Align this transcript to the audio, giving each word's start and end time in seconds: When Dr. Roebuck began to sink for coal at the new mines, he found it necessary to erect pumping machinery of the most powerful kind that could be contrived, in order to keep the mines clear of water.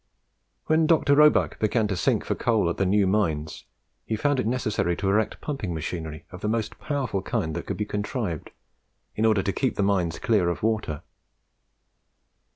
When 0.65 0.87
Dr. 0.87 1.13
Roebuck 1.15 1.59
began 1.59 1.87
to 1.89 1.95
sink 1.95 2.25
for 2.25 2.33
coal 2.33 2.71
at 2.71 2.77
the 2.77 2.87
new 2.87 3.05
mines, 3.05 3.65
he 4.07 4.15
found 4.15 4.39
it 4.39 4.47
necessary 4.47 4.95
to 4.95 5.07
erect 5.07 5.41
pumping 5.41 5.75
machinery 5.75 6.25
of 6.31 6.41
the 6.41 6.47
most 6.47 6.79
powerful 6.79 7.21
kind 7.21 7.53
that 7.53 7.67
could 7.67 7.77
be 7.77 7.85
contrived, 7.85 8.49
in 9.15 9.25
order 9.27 9.43
to 9.43 9.53
keep 9.53 9.75
the 9.75 9.83
mines 9.83 10.17
clear 10.17 10.49
of 10.49 10.63
water. 10.63 11.03